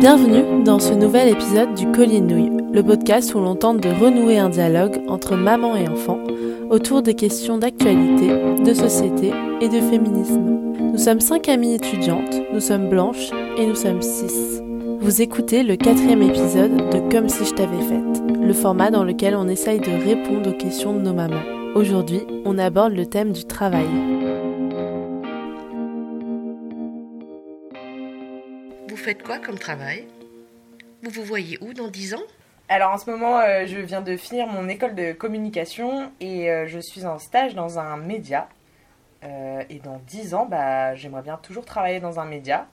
[0.00, 4.38] Bienvenue dans ce nouvel épisode du Collier Nouilles, le podcast où l'on tente de renouer
[4.38, 6.18] un dialogue entre maman et enfant
[6.70, 8.28] autour des questions d'actualité,
[8.64, 9.30] de société
[9.60, 10.40] et de féminisme.
[10.80, 14.62] Nous sommes cinq amies étudiantes, nous sommes blanches et nous sommes six.
[15.00, 19.34] Vous écoutez le quatrième épisode de Comme si je t'avais faite, le format dans lequel
[19.34, 21.42] on essaye de répondre aux questions de nos mamans.
[21.74, 23.84] Aujourd'hui, on aborde le thème du travail.
[29.00, 30.06] Faites quoi comme travail?
[31.02, 32.22] Vous vous voyez où dans 10 ans?
[32.68, 36.66] Alors en ce moment, euh, je viens de finir mon école de communication et euh,
[36.68, 38.48] je suis en stage dans un média.
[39.24, 42.68] Euh, et dans 10 ans, bah, j'aimerais bien toujours travailler dans un média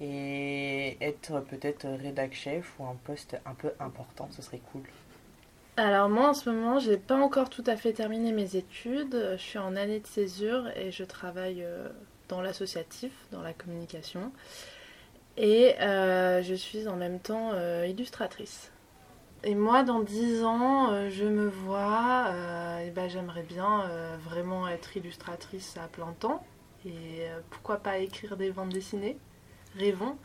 [0.00, 4.82] et être peut-être rédac chef ou un poste un peu important, ce serait cool.
[5.78, 9.42] Alors moi en ce moment j'ai pas encore tout à fait terminé mes études, je
[9.42, 11.64] suis en année de césure et je travaille
[12.28, 14.32] dans l'associatif, dans la communication
[15.36, 18.72] et euh, je suis en même temps euh, illustratrice.
[19.44, 22.32] Et moi dans 10 ans je me vois,
[22.84, 23.88] et ben, j'aimerais bien
[24.24, 26.44] vraiment être illustratrice à plein temps
[26.84, 29.18] et pourquoi pas écrire des bandes dessinées?
[29.76, 30.16] Rêvons.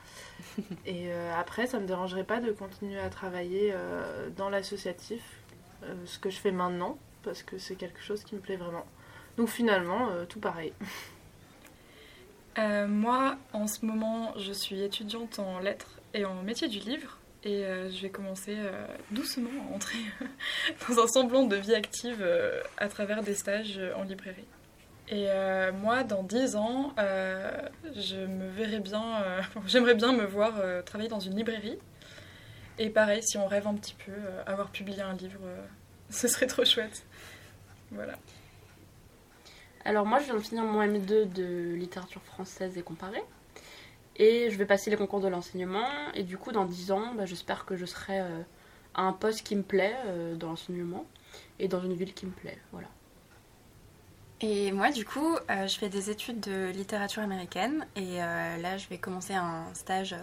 [0.85, 3.75] Et après, ça ne me dérangerait pas de continuer à travailler
[4.37, 5.21] dans l'associatif,
[5.83, 8.85] euh, ce que je fais maintenant, parce que c'est quelque chose qui me plaît vraiment.
[9.37, 10.73] Donc finalement, euh, tout pareil.
[12.57, 17.17] Euh, moi, en ce moment, je suis étudiante en lettres et en métier du livre.
[17.43, 18.55] Et je vais commencer
[19.09, 19.97] doucement à entrer
[20.87, 22.23] dans un semblant de vie active
[22.77, 24.45] à travers des stages en librairie.
[25.09, 25.25] Et
[25.73, 29.23] moi, dans 10 ans, je me verrais bien,
[29.65, 30.53] j'aimerais bien me voir
[30.85, 31.79] travailler dans une librairie
[32.81, 35.63] et pareil, si on rêve un petit peu, euh, avoir publié un livre, euh,
[36.09, 37.05] ce serait trop chouette.
[37.91, 38.17] Voilà.
[39.85, 43.23] Alors moi, je viens de finir mon M2 de littérature française et comparée.
[44.17, 45.87] Et je vais passer les concours de l'enseignement.
[46.13, 48.41] Et du coup, dans 10 ans, bah, j'espère que je serai euh,
[48.93, 49.95] à un poste qui me plaît
[50.35, 51.05] dans l'enseignement
[51.59, 52.57] et dans une ville qui me plaît.
[54.41, 57.85] Et moi, du coup, je fais des études de littérature américaine.
[57.95, 60.15] Et là, je vais commencer un stage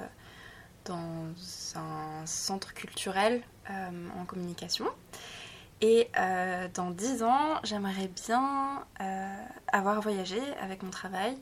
[0.89, 1.29] dans
[1.77, 4.87] un centre culturel euh, en communication.
[5.81, 11.37] Et euh, dans dix ans, j'aimerais bien euh, avoir voyagé avec mon travail,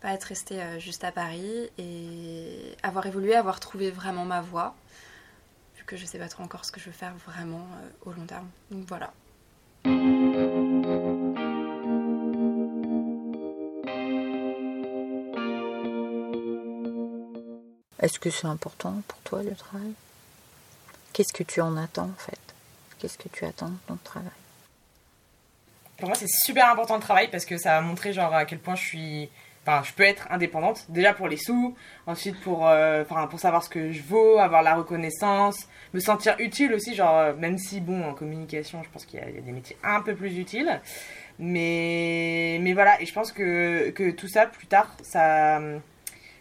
[0.00, 4.74] pas être restée juste à Paris et avoir évolué, avoir trouvé vraiment ma voie,
[5.76, 7.66] vu que je sais pas trop encore ce que je veux faire vraiment
[8.06, 8.48] au long terme.
[8.70, 9.12] Donc voilà.
[18.00, 19.92] Est-ce que c'est important pour toi le travail?
[21.12, 22.39] Qu'est-ce que tu en attends en fait?
[23.00, 24.30] Qu'est-ce que tu attends de ton travail
[25.96, 28.58] Pour moi, c'est super important le travail parce que ça va montrer genre à quel
[28.58, 29.30] point je suis
[29.66, 33.68] Enfin, je peux être indépendante, déjà pour les sous, ensuite pour, euh, pour savoir ce
[33.68, 38.02] que je vaux, avoir la reconnaissance, me sentir utile aussi, genre, euh, même si, bon,
[38.08, 40.80] en communication, je pense qu'il y, a des métiers un peu plus utiles.
[41.38, 45.60] Mais, mais voilà, et je pense que, que tout ça, plus tard, ça,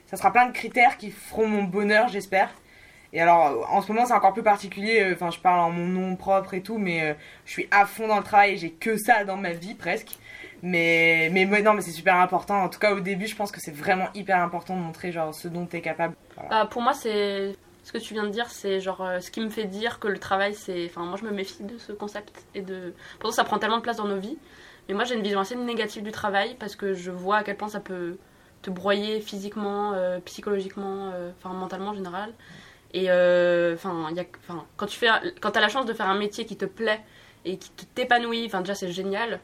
[0.07, 2.49] ça sera plein de critères qui feront mon bonheur, j'espère.
[3.11, 5.01] Et alors, en ce moment, c'est encore plus particulier.
[5.01, 7.13] Euh, enfin, je parle en mon nom propre et tout, mais euh,
[7.45, 8.57] je suis à fond dans le travail.
[8.57, 10.17] J'ai que ça dans ma vie presque.
[10.61, 12.63] Mais, mais, non, mais c'est super important.
[12.63, 15.33] En tout cas, au début, je pense que c'est vraiment hyper important de montrer genre
[15.33, 16.15] ce dont tu es capable.
[16.49, 19.41] Bah, pour moi, c'est ce que tu viens de dire, c'est genre euh, ce qui
[19.41, 20.85] me fait dire que le travail, c'est.
[20.85, 22.93] Enfin, moi, je me méfie de ce concept et de.
[23.19, 24.37] Pourtant, ça prend tellement de place dans nos vies.
[24.87, 27.55] Mais moi, j'ai une vision assez négative du travail parce que je vois à quel
[27.55, 28.17] point ça peut
[28.61, 32.33] te broyer physiquement, euh, psychologiquement, euh, enfin mentalement en général.
[32.93, 34.09] Et euh, enfin,
[34.77, 35.09] quand tu fais,
[35.41, 37.01] quand as la chance de faire un métier qui te plaît
[37.45, 39.39] et qui t'épanouit, enfin déjà c'est génial.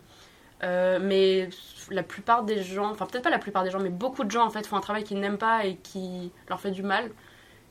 [0.61, 1.49] mais
[1.91, 4.45] la plupart des gens, enfin peut-être pas la plupart des gens, mais beaucoup de gens
[4.45, 7.11] en fait font un travail qu'ils n'aiment pas et qui leur fait du mal.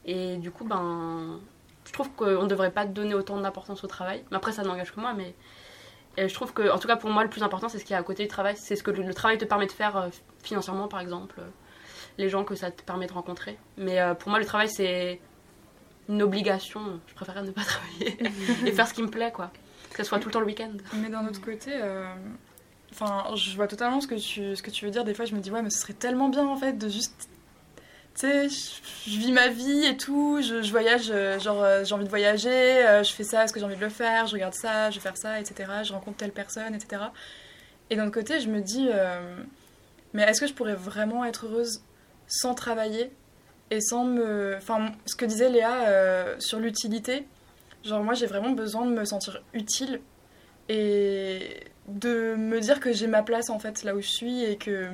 [0.06, 1.40] Et du coup, ben,
[1.84, 4.24] je trouve qu'on ne devrait pas donner autant d'importance au travail.
[4.30, 5.34] Mais après, ça n'engage que moi, mais
[6.16, 7.96] je trouve que, en tout cas pour moi, le plus important, c'est ce qu'il y
[7.96, 8.54] a à côté du travail.
[8.56, 10.08] C'est ce que le, travail te permet de faire euh,
[10.42, 11.36] financièrement, par exemple.
[11.40, 11.48] Euh,
[12.16, 13.58] les gens que ça te permet de rencontrer.
[13.76, 15.20] Mais euh, pour moi, le travail, c'est
[16.08, 17.00] une obligation.
[17.06, 18.18] Je préférerais ne pas travailler
[18.66, 19.50] et faire ce qui me plaît, quoi.
[19.90, 20.72] Que ce soit tout le temps le week-end.
[20.94, 21.72] Mais d'un autre côté,
[22.92, 25.04] enfin, je vois totalement ce que, tu, ce que tu veux dire.
[25.04, 27.28] Des fois, je me dis, ouais, mais ce serait tellement bien, en fait, de juste
[28.14, 32.04] tu sais, je, vis ma vie et tout, je, voyage, euh, genre euh, j'ai envie
[32.04, 34.54] de voyager, euh, je fais ça parce que j'ai envie de le faire, je regarde
[34.54, 35.68] ça, je vais faire ça, etc.
[35.82, 37.02] Je rencontre telle personne, etc.
[37.90, 38.88] Et d'un autre côté, je me dis,
[40.12, 41.82] mais est-ce que je pourrais vraiment être heureuse
[42.28, 43.10] sans travailler
[43.70, 44.56] et sans me...
[44.56, 47.26] Enfin, ce que disait Léa sur l'utilité,
[47.84, 50.00] genre moi j'ai vraiment besoin de me sentir utile
[50.68, 54.56] et de me dire que j'ai ma place en fait là où je suis et
[54.56, 54.88] que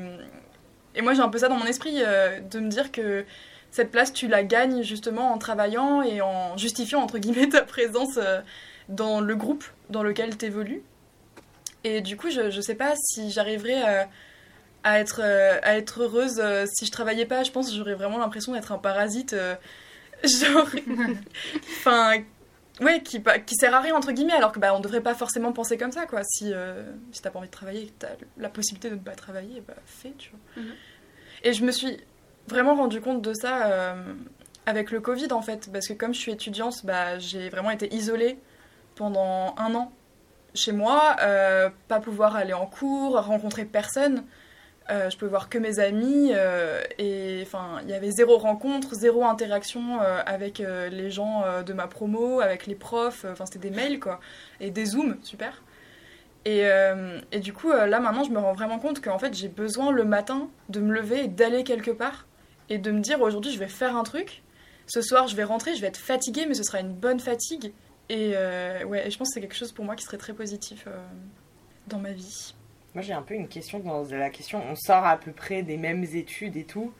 [0.94, 3.24] et moi j'ai un peu ça dans mon esprit, euh, de me dire que
[3.70, 8.18] cette place, tu la gagnes justement en travaillant et en justifiant, entre guillemets, ta présence
[8.18, 8.40] euh,
[8.88, 10.82] dans le groupe dans lequel tu évolues.
[11.84, 14.08] Et du coup, je, ne sais pas si j'arriverais à,
[14.84, 16.42] à, être, euh, à être heureuse
[16.72, 17.42] si je travaillais pas.
[17.42, 19.34] Je pense j'aurais vraiment l'impression d'être un parasite.
[20.24, 20.68] genre.
[21.78, 22.22] Enfin
[22.80, 25.52] ouais, qui, qui sert à rien entre guillemets, alors que bah, on devrait pas forcément
[25.52, 26.22] penser comme ça, quoi.
[26.24, 26.82] Si, euh,
[27.12, 29.62] si t'as pas envie de travailler et que t'as la possibilité de ne pas travailler,
[29.66, 30.62] bah fais, tu vois.
[30.62, 30.72] Mhm.
[31.44, 31.98] Et je me suis
[32.48, 34.14] vraiment rendu compte de ça euh,
[34.66, 37.94] avec le Covid en fait, parce que comme je suis étudiante, bah, j'ai vraiment été
[37.94, 38.38] isolée
[38.96, 39.92] pendant un an
[40.54, 44.24] chez moi, euh, pas pouvoir aller en cours, rencontrer personne.
[44.90, 48.94] Euh, je pouvais voir que mes amis euh, et enfin il y avait zéro rencontre,
[48.94, 53.70] zéro interaction euh, avec les gens de ma promo, avec les profs, enfin c'était des
[53.70, 54.20] mails quoi
[54.58, 55.62] et des zooms, super.
[56.46, 56.64] Et,
[57.32, 60.04] et du coup là maintenant je me rends vraiment compte qu'en fait j'ai besoin le
[60.04, 62.26] matin de me lever et d'aller quelque part
[62.68, 64.42] et de me dire aujourd'hui je vais faire un truc.
[64.86, 67.72] Ce soir je vais rentrer, je vais être fatiguée mais ce sera une bonne fatigue
[68.08, 68.34] et
[68.86, 70.88] ouais je pense que c'est quelque chose pour moi qui serait très positif
[71.86, 72.54] dans ma vie.
[72.94, 74.62] Moi, j'ai un peu une question dans la question.
[74.68, 76.92] On sort à peu près des mêmes études et tout.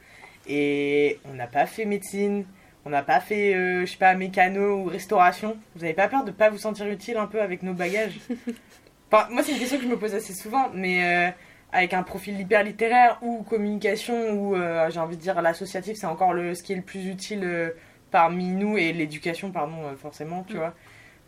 [0.46, 2.44] Et on n'a pas fait médecine.
[2.84, 5.56] On n'a pas fait, euh, je sais pas, mécano ou restauration.
[5.74, 8.18] Vous n'avez pas peur de ne pas vous sentir utile un peu avec nos bagages?
[9.12, 10.70] Moi, c'est une question que je me pose assez souvent.
[10.72, 11.30] Mais euh,
[11.72, 16.06] avec un profil hyper littéraire ou communication ou, euh, j'ai envie de dire, l'associatif, c'est
[16.06, 17.74] encore le, ce qui est le plus utile
[18.12, 18.78] parmi nous.
[18.78, 20.58] Et l'éducation, pardon, forcément, tu mm.
[20.58, 20.74] vois.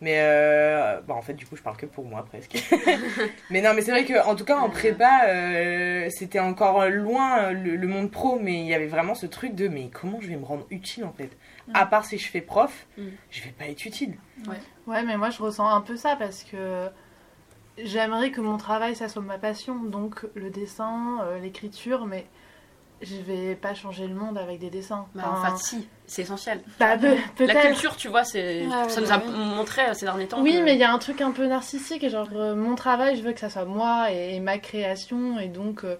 [0.03, 2.61] Mais euh, bon, en fait, du coup, je parle que pour moi presque.
[3.49, 7.87] mais non, mais c'est vrai qu'en tout cas, en prépa, euh, c'était encore loin le,
[7.87, 10.43] monde pro, mais il y avait vraiment ce truc de mais comment je vais me
[10.43, 11.29] rendre utile en fait?
[11.73, 13.03] À part si je fais prof, mm.
[13.31, 14.15] je vais pas être utile.
[14.45, 14.57] Ouais.
[14.87, 16.89] ouais, mais moi je ressens un peu ça parce que
[17.77, 22.25] j'aimerais que mon travail ça soit ma passion, donc le dessin, euh, l'écriture, mais
[23.03, 25.07] je vais pas changer le monde avec des dessins.
[25.13, 26.61] Bah, en fait, si, c'est essentiel.
[26.79, 26.95] Bah,
[27.39, 30.41] la culture, tu vois, c'est ça nous a montré euh, ces derniers temps.
[30.41, 33.21] Oui, mais il y a un truc un peu narcissique, genre euh, mon travail, je
[33.21, 35.83] veux que ça soit moi et, ma création, et donc.
[35.83, 35.95] Euh,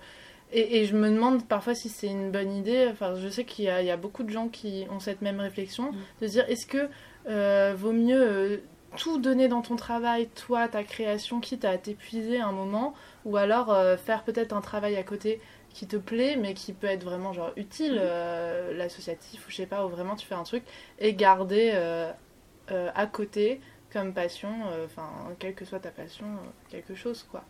[0.55, 2.87] et, je me demande parfois si c'est une bonne idée.
[2.91, 5.91] Enfin, je sais qu'il y, y, a beaucoup de gens qui ont cette même réflexion,
[5.91, 5.95] mm.
[6.21, 8.61] de se dire est-ce que vaut mieux
[8.95, 12.93] tout donner dans ton travail, toi, ta création, quitte à t'épuiser un moment,
[13.25, 15.41] ou alors faire peut-être un travail à côté
[15.73, 19.65] qui te plaît, mais qui peut être vraiment genre utile, euh, l'associatif ou je sais
[19.65, 20.63] pas, où vraiment tu fais un truc,
[20.99, 22.11] et garder euh,
[22.71, 23.59] euh, à côté
[23.91, 24.49] comme passion,
[24.85, 26.25] enfin, quelle que soit ta passion,
[26.69, 27.43] quelque chose quoi.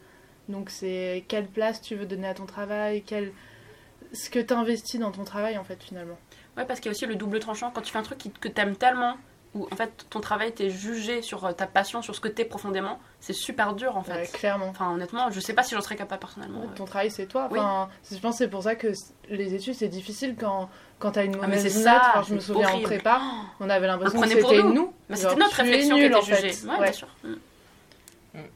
[0.49, 3.31] Donc c'est quelle place tu veux donner à ton travail, quel...
[4.11, 6.17] ce que tu investis dans ton travail en fait finalement.
[6.57, 8.49] Ouais, parce qu'il y a aussi le double tranchant, quand tu fais un truc que
[8.49, 9.15] t'aimes tellement,
[9.55, 12.45] où en fait ton travail t'est jugé sur euh, ta passion, sur ce que t'es
[12.45, 14.31] profondément, c'est super dur en fait.
[14.31, 14.67] clairement.
[14.67, 16.63] Enfin honnêtement, je sais pas si j'en serais capable personnellement.
[16.75, 17.47] ton travail c'est toi.
[17.51, 18.87] Enfin, Je pense que c'est pour ça que
[19.29, 20.69] les études c'est difficile quand,
[20.99, 21.83] quand t'as une ah, mauvaise note.
[21.83, 23.21] Ça, je me souviens en prépa,
[23.59, 24.73] on avait l'impression que c'était nous.
[24.73, 24.93] nous.
[25.13, 26.67] c'était notre réflexion qui était jugée.
[26.67, 27.07] Ouais, bien sûr.
[27.23, 27.33] Mm.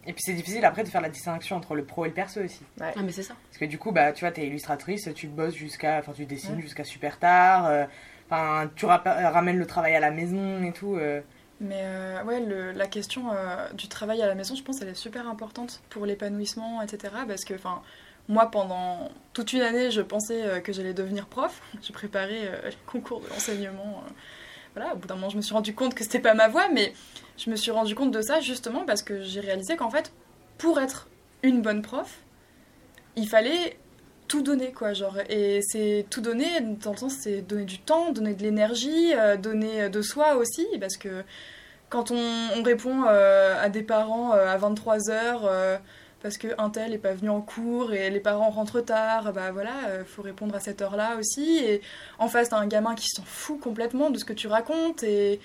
[0.07, 2.41] Et puis c'est difficile après de faire la distinction entre le pro et le perso
[2.41, 2.61] aussi.
[2.81, 3.35] Ah mais c'est ça.
[3.47, 6.59] Parce que du coup, bah, tu vois, t'es illustratrice, tu bosses jusqu'à, enfin tu dessines
[6.59, 7.67] jusqu'à super tard.
[7.67, 7.85] Euh,
[8.29, 10.95] enfin, tu ramènes le travail à la maison et tout.
[10.95, 11.21] Euh.
[11.59, 14.93] Mais euh, ouais, la question euh, du travail à la maison, je pense qu'elle est
[14.93, 17.13] super importante pour l'épanouissement, etc.
[17.27, 17.81] Parce que, enfin,
[18.27, 21.61] moi, pendant toute une année, je pensais euh, que j'allais devenir prof.
[21.81, 24.03] J'ai préparé les concours de l'enseignement.
[24.75, 26.69] voilà, au bout d'un moment, je me suis rendu compte que c'était pas ma voie,
[26.69, 26.93] mais
[27.37, 30.13] je me suis rendu compte de ça justement parce que j'ai réalisé qu'en fait,
[30.59, 31.07] pour être
[31.41, 32.19] une bonne prof,
[33.15, 33.77] il fallait
[34.27, 35.17] tout donner quoi genre.
[35.29, 39.37] Et c'est tout donner dans le sens c'est donner du temps donner de l'énergie euh,
[39.37, 41.23] donner de soi aussi parce que
[41.89, 45.49] quand on, répond euh, à des parents euh, à 23 heures
[46.21, 49.51] parce que un tel est pas venu en cours et les parents rentrent tard bah
[49.51, 49.71] voilà
[50.05, 51.59] faut répondre à cette heure là aussi.
[51.59, 51.81] Et
[52.19, 55.39] en face t'as un gamin qui s'en fout complètement de ce que tu racontes et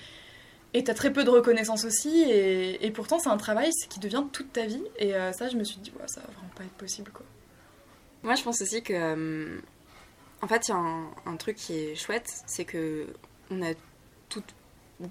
[0.75, 2.23] et t'as très peu de reconnaissance aussi.
[2.23, 4.83] Et, et pourtant c'est un travail qui devient toute ta vie.
[4.99, 7.27] Et ça je me suis dit ouais, ça va vraiment pas être possible quoi
[8.23, 8.93] moi, je pense aussi que.
[8.93, 9.61] Euh,
[10.43, 13.07] en fait, il y a un, truc qui est chouette, c'est que
[13.51, 13.75] on a
[14.29, 14.55] toutes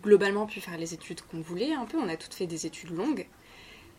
[0.03, 2.91] globalement pu faire les études qu'on voulait un peu, on a toutes fait des études
[2.91, 3.27] longues,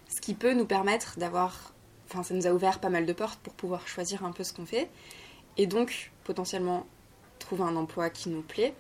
[0.09, 1.73] ce qui peut nous permettre d'avoir.
[2.09, 4.53] Enfin, ça nous a ouvert pas mal de portes pour pouvoir choisir un peu ce
[4.53, 4.91] qu'on fait,
[5.57, 6.87] et donc potentiellement
[7.39, 8.75] trouver un emploi qui nous plaît.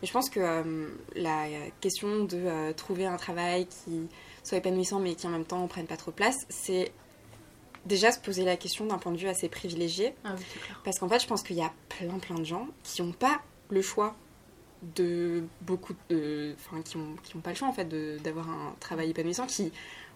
[0.00, 1.46] Mais je pense que euh, la
[1.80, 4.08] question de euh, trouver un travail qui
[4.42, 6.90] soit épanouissant mais qui en même temps ne prenne pas trop de place, c'est
[7.86, 10.14] déjà se poser la question d'un point de vue assez privilégié.
[10.24, 10.34] Ah
[10.84, 13.40] Parce qu'en fait, je pense qu'il y a plein plein de gens qui n'ont pas
[13.70, 14.14] le choix
[14.96, 16.54] de beaucoup de.
[16.58, 17.88] Enfin, qui n'ont qui ont pas le choix en fait
[18.22, 19.72] d'avoir un travail épanouissant, qui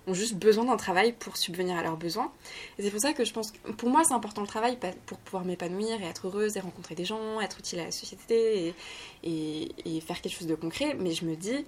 [0.06, 2.32] ont juste besoin d'un travail pour subvenir à leurs besoins.
[2.78, 5.18] Et c'est pour ça que je pense que pour moi c'est important le travail pour
[5.18, 8.74] pouvoir m'épanouir et être heureuse et rencontrer des gens, être utile à la société
[9.22, 10.96] et, et, faire quelque chose de concret.
[10.98, 11.64] Mais je me dis,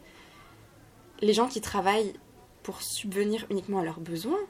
[1.20, 2.14] les gens qui travaillent
[2.62, 4.40] pour subvenir uniquement à leurs besoins,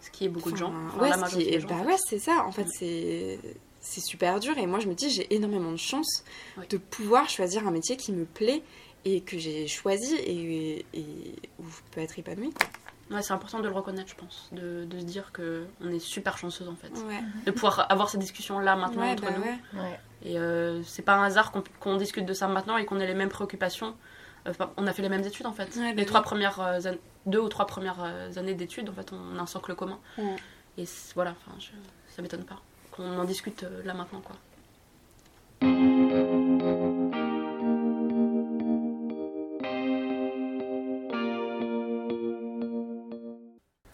[0.00, 0.72] ce qui est beaucoup de gens.
[0.98, 2.44] ouais, bah ouais, c'est ça.
[2.46, 3.38] En fait, c'est
[3.80, 6.22] c'est super dur et moi je me dis j'ai énormément de chance
[6.68, 8.62] de pouvoir choisir un métier qui me plaît
[9.06, 12.52] et que j'ai choisi et, et, où je peux être épanouie.
[13.10, 15.98] Ouais, c'est important de le reconnaître, je pense, de, de se dire que on est
[15.98, 16.92] super chanceuse en fait,
[17.44, 19.80] de pouvoir avoir cette discussion là maintenant entre bah nous.
[20.22, 23.14] Et euh, c'est pas un hasard qu'on discute de ça maintenant et qu'on ait les
[23.14, 23.96] mêmes préoccupations.
[24.76, 25.74] on a fait les mêmes études en fait.
[25.76, 26.92] les bah trois premières euh,
[27.26, 29.98] deux ou trois premières euh, années d'études, en fait, on a un socle commun.
[30.78, 30.84] Et
[31.14, 31.70] voilà, enfin, je,
[32.14, 32.60] ça m'étonne pas
[32.90, 34.36] qu'on en discute là maintenant, quoi.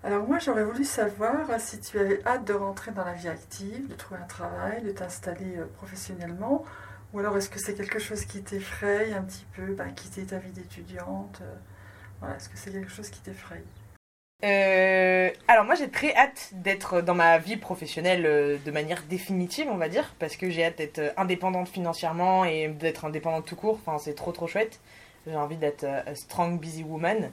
[0.06, 3.88] Alors moi j'aurais voulu savoir si tu avais hâte de rentrer dans la vie active,
[3.88, 6.64] de trouver un travail, de t'installer euh, professionnellement,
[7.12, 10.38] ou alors est-ce que c'est quelque chose qui t'effraie un petit peu, bah, quitter ta
[10.38, 11.54] vie d'étudiante euh,
[12.36, 13.62] Est-ce que c'est quelque chose qui t'effraie
[14.44, 19.78] euh, alors moi j'ai très hâte d'être dans ma vie professionnelle de manière définitive on
[19.78, 23.80] va dire parce que j'ai hâte d'être indépendante financièrement et d'être indépendante tout court.
[23.86, 24.78] Enfin c'est trop trop chouette.
[25.26, 27.30] J'ai envie d'être strong busy woman.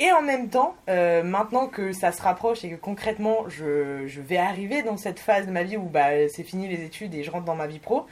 [0.00, 4.20] Et en même temps, euh, maintenant que ça se rapproche et que concrètement je, je,
[4.20, 7.24] vais arriver dans cette phase de ma vie où bah, c'est fini les études et
[7.24, 8.06] je rentre dans ma vie pro,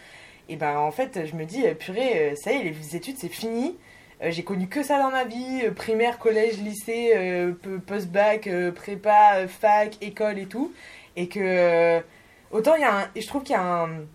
[0.49, 3.17] et ben en fait je me dis, euh, purée, euh, ça y est, les études
[3.19, 3.77] c'est fini.
[4.21, 7.55] J'ai connu que ça dans ma vie, primaire, collège, lycée,
[7.87, 10.73] post-bac, prépa, fac, école et tout.
[11.17, 12.01] Et que
[12.51, 14.07] autant il y a un, je trouve qu'il y a un,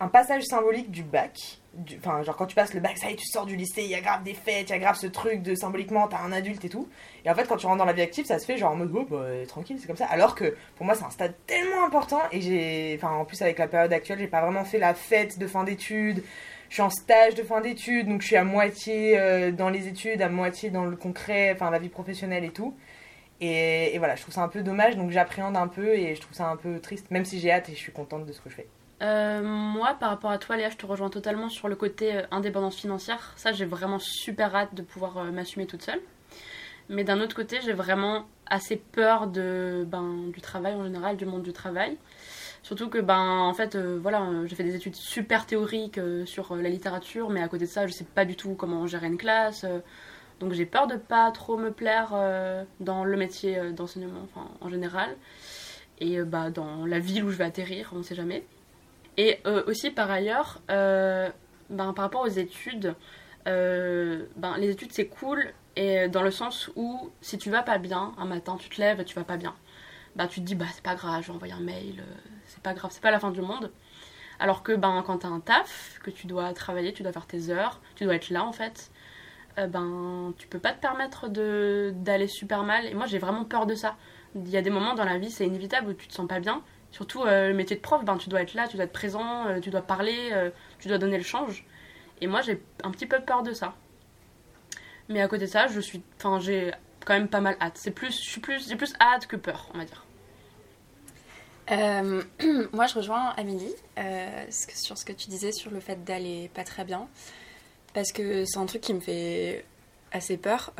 [0.00, 1.60] un passage symbolique du bac
[1.98, 3.90] Enfin, genre quand tu passes le bac, ça y est, tu sors du lycée, il
[3.90, 6.30] y a grave des fêtes, il y a grave ce truc de symboliquement, t'as un
[6.30, 6.86] adulte et tout.
[7.24, 8.76] Et en fait, quand tu rentres dans la vie active, ça se fait genre en
[8.76, 10.06] mode, oh, bah, tranquille, c'est comme ça.
[10.06, 12.20] Alors que pour moi, c'est un stade tellement important.
[12.30, 15.38] Et j'ai, enfin, en plus, avec la période actuelle, j'ai pas vraiment fait la fête
[15.38, 16.22] de fin d'études.
[16.72, 19.88] Je suis en stage de fin d'études, donc je suis à moitié euh, dans les
[19.88, 22.74] études, à moitié dans le concret, enfin, la vie professionnelle et tout.
[23.42, 26.32] Et, voilà, je trouve ça un peu dommage, donc j'appréhende un peu et je trouve
[26.32, 28.48] ça un peu triste, même si j'ai hâte et je suis contente de ce que
[28.48, 28.68] je fais.
[29.02, 32.22] Euh, moi, par rapport à toi, Léa, je te rejoins totalement sur le côté euh,
[32.30, 33.34] indépendance financière.
[33.36, 36.00] Ça, j'ai vraiment super hâte de pouvoir m'assumer toute seule.
[36.88, 41.26] Mais d'un autre côté, j'ai vraiment assez peur de, ben, du travail en général, du
[41.26, 41.98] monde du travail.
[42.62, 47.28] Surtout que, ben, en fait, voilà, j'ai fait des études super théoriques sur la littérature,
[47.28, 49.66] mais à côté de ça, je sais pas du tout comment gérer une classe.
[50.38, 52.14] donc j'ai peur de pas trop me plaire
[52.78, 55.10] dans le métier d'enseignement, enfin, en général.
[55.98, 58.44] Et bah, dans la ville où je vais atterrir, on sait jamais.
[59.16, 61.28] Et euh, aussi, par ailleurs, euh,
[61.70, 62.94] ben, par rapport aux études,
[63.46, 67.78] euh, ben, les études c'est cool, et dans le sens où si tu vas pas
[67.78, 69.54] bien, un matin tu te lèves tu vas pas bien,
[70.16, 72.04] ben, tu te dis bah c'est pas grave, je vais envoyer un mail,
[72.46, 73.72] c'est pas grave, c'est pas la fin du monde.
[74.38, 77.26] Alors que ben, quand tu as un taf, que tu dois travailler, tu dois faire
[77.26, 78.90] tes heures, tu dois être là en fait,
[79.56, 82.86] ben, tu peux pas te permettre d'aller super mal.
[82.86, 83.96] Et moi j'ai vraiment peur de ça.
[84.34, 86.40] Il y a des moments dans la vie, c'est inévitable où tu te sens pas
[86.40, 88.92] bien Surtout euh, le métier de prof, ben, tu dois être là, tu dois être
[88.92, 91.64] présent, euh, tu dois parler, euh, tu dois donner le change.
[92.20, 93.74] Et moi, j'ai un petit peu peur de ça.
[95.08, 96.70] Mais à côté de ça, je suis, enfin, j'ai
[97.04, 97.76] quand même pas mal hâte.
[97.76, 100.04] C'est plus, je suis plus, j'ai plus hâte que peur, on va dire.
[102.72, 103.74] moi, je rejoins Amélie
[104.50, 107.08] sur ce que tu disais sur le fait d'aller pas très bien.
[107.94, 109.64] Parce que c'est un truc qui me fait
[110.10, 110.72] assez peur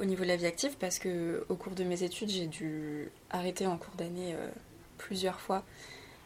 [0.00, 0.76] au niveau de la vie active.
[0.78, 4.34] Parce que au cours de mes études, j'ai dû arrêter en cours d'année
[4.96, 5.64] plusieurs fois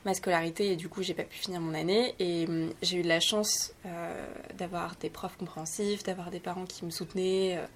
[0.05, 3.03] ma scolarité et du coup j'ai pas pu finir mon année et hum, j'ai eu
[3.03, 4.27] de la chance euh,
[4.59, 7.67] d'avoir des profs compréhensifs, d'avoir des parents qui me soutenaient, euh,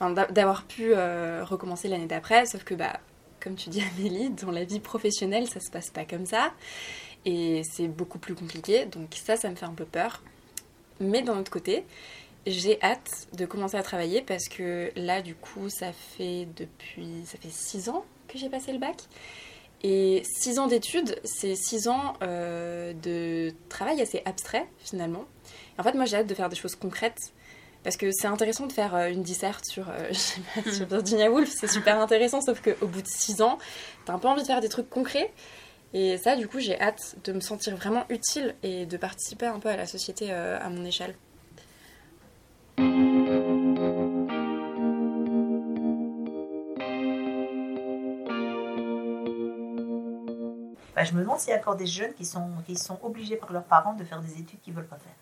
[0.00, 3.00] d'avoir pu euh, recommencer l'année d'après sauf que bah
[3.40, 6.52] comme tu dis Amélie, dans la vie professionnelle ça se passe pas comme ça.
[7.24, 10.22] Et c'est beaucoup plus compliqué donc ça ça me fait un peu peur.
[11.00, 11.84] Mais d'un autre côté
[12.46, 17.38] j'ai hâte de commencer à travailler parce que là du coup ça fait depuis ça
[17.38, 18.96] fait six ans que j'ai passé le bac.
[19.82, 25.24] Et six ans d'études, c'est six ans euh, de travail assez abstrait finalement.
[25.78, 27.32] en fait, moi j'ai hâte de faire des choses concrètes
[27.86, 30.12] parce que c'est intéressant de faire euh, une disserte sur, euh,
[30.72, 33.58] sur Virginia Woolf, c'est super intéressant, sauf qu'au bout de six ans,
[34.04, 35.32] t'as un peu envie de faire des trucs concrets.
[35.94, 39.60] Et ça, du coup, j'ai hâte de me sentir vraiment utile et de participer un
[39.60, 41.14] peu à la société à mon échelle.
[50.96, 53.36] Bah, je me demande s'il y a encore des jeunes qui sont, qui sont obligés
[53.36, 55.14] par leurs parents de faire des études qu'ils ne veulent pas faire.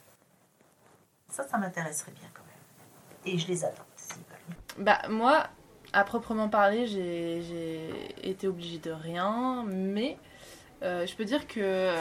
[1.28, 2.43] Ça, ça m'intéresserait bien quand même.
[3.26, 3.66] Et je les s'ils
[4.78, 5.46] Bah, moi,
[5.92, 7.90] à proprement parler, j'ai
[8.22, 10.18] été obligée de rien, mais
[10.82, 11.94] euh, je peux dire que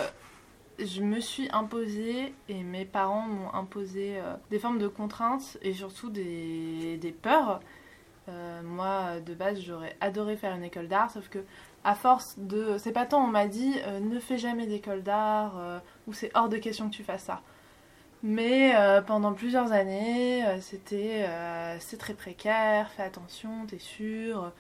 [0.80, 5.74] je me suis imposée et mes parents m'ont imposé euh, des formes de contraintes et
[5.74, 7.62] surtout des, peurs.
[8.30, 11.40] Euh, moi, de base, j'aurais adoré faire une école d'art, sauf que
[11.84, 12.78] à force de.
[12.78, 16.58] C'est pas tant, on m'a dit ne fais jamais d'école d'art ou c'est hors de
[16.58, 17.42] question que tu fasses ça.
[18.24, 24.52] Mais euh, pendant plusieurs années, euh, c'était euh, c'est très précaire, fais attention, t'es sûr.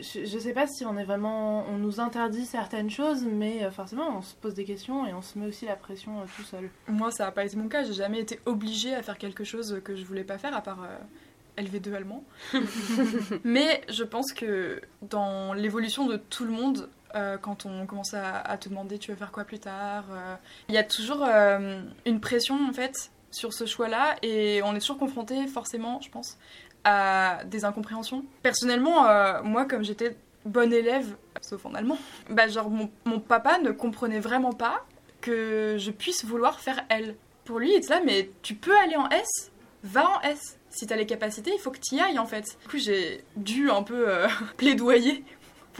[0.00, 1.66] Je, je sais pas si on est vraiment.
[1.68, 5.22] On nous interdit certaines choses, mais euh, forcément, on se pose des questions et on
[5.22, 6.70] se met aussi la pression euh, tout seul.
[6.88, 7.82] Moi, ça n'a pas été mon cas.
[7.82, 10.84] J'ai jamais été obligée à faire quelque chose que je voulais pas faire, à part
[10.84, 12.24] euh, LV2 allemand.
[13.44, 18.56] Mais je pense que dans l'évolution de tout le monde, euh, quand on commence à,
[18.58, 20.34] te demander tu veux faire quoi plus tard, euh,
[20.68, 24.80] il y a toujours euh, une pression en fait sur ce choix-là et on est
[24.80, 26.38] toujours confronté forcément, je pense,
[26.84, 28.24] à des incompréhensions.
[28.42, 29.04] Personnellement,
[29.44, 31.98] moi, comme j'étais bonne élève, sauf en allemand,
[32.28, 34.84] bah genre mon, papa ne comprenait vraiment pas
[35.20, 37.14] que je puisse vouloir faire L.
[37.44, 39.52] Pour lui, il était là, mais tu peux aller en S,
[39.84, 40.58] va en S.
[40.70, 42.58] Si t'as les capacités, il faut que tu y ailles en fait.
[42.62, 44.06] Du coup, j'ai dû un peu
[44.56, 45.24] plaidoyer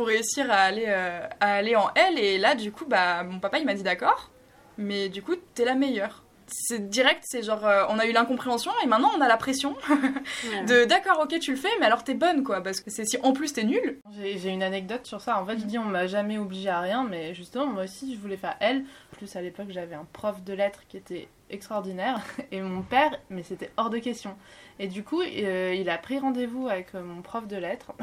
[0.00, 2.18] pour réussir à aller, euh, à aller en L.
[2.18, 4.30] Et là, du coup, bah, mon papa, il m'a dit d'accord,
[4.78, 6.24] mais du coup, t'es la meilleure.
[6.46, 9.76] C'est direct, c'est genre, euh, on a eu l'incompréhension et maintenant on a la pression
[10.66, 13.18] de d'accord, ok, tu le fais, mais alors t'es bonne quoi, parce que c'est si
[13.22, 13.98] en plus t'es nulle.
[14.18, 15.38] J'ai une anecdote sur ça.
[15.38, 18.18] En fait, je dis on m'a jamais obligé à rien, mais justement, moi aussi, je
[18.18, 18.86] voulais faire L.
[19.12, 23.42] Plus, à l'époque, j'avais un prof de lettres qui était extraordinaire, et mon père, mais
[23.42, 24.34] c'était hors de question.
[24.78, 27.92] Et du coup, euh, il a pris rendez-vous avec mon prof de lettres.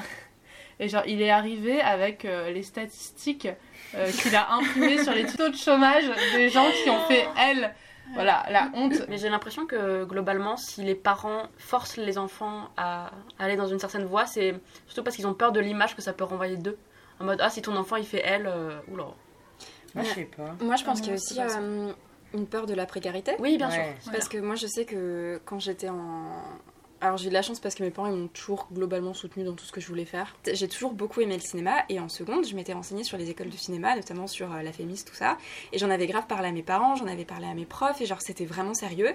[0.79, 3.47] Et genre, il est arrivé avec euh, les statistiques
[3.95, 7.73] euh, qu'il a imprimées sur les taux de chômage des gens qui ont fait L.
[8.13, 8.93] Voilà, la honte.
[9.09, 13.79] Mais j'ai l'impression que globalement, si les parents forcent les enfants à aller dans une
[13.79, 14.53] certaine voie, c'est
[14.85, 16.77] surtout parce qu'ils ont peur de l'image que ça peut renvoyer d'eux.
[17.19, 19.07] En mode, ah, si ton enfant il fait elle, euh, oula.
[19.95, 20.55] Moi, je sais pas.
[20.61, 21.91] Moi, je pense Ah, qu'il y a aussi euh,
[22.33, 23.33] une peur de la précarité.
[23.39, 23.95] Oui, bien Ouais.
[24.03, 24.11] sûr.
[24.11, 26.29] Parce que moi, je sais que quand j'étais en.
[26.99, 29.53] Alors, j'ai de la chance parce que mes parents ils m'ont toujours globalement soutenue dans
[29.53, 30.35] tout ce que je voulais faire.
[30.51, 33.49] J'ai toujours beaucoup aimé le cinéma et en seconde, je m'étais renseignée sur les écoles
[33.49, 35.37] de cinéma, notamment sur euh, la Fémis, tout ça.
[35.73, 38.07] Et j'en avais grave parlé à mes parents, j'en avais parlé à mes profs et
[38.07, 39.13] genre c'était vraiment sérieux.